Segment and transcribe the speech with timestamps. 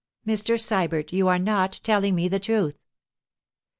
[0.25, 0.59] 'Mr.
[0.59, 2.79] Sybert, you are not telling me the truth.